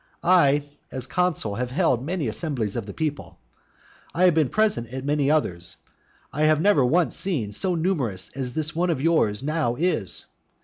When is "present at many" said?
4.49-5.29